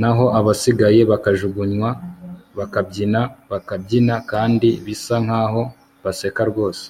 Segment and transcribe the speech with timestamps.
[0.00, 1.90] naho abasigaye bakajugunywa
[2.58, 5.62] bakabyina bakabyina kandi bisa nkaho
[6.04, 6.84] baseka rwose